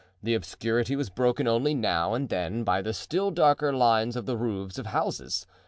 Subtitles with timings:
[0.23, 4.35] The obscurity was broken only now and then by the still darker lines of the
[4.35, 5.45] roofs of houses.